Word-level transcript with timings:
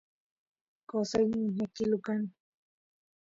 qosay 0.89 1.23
lluqñakilu 1.31 1.97
kan 2.05 2.21